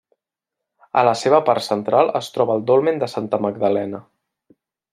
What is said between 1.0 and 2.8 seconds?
A la seva part central es troba el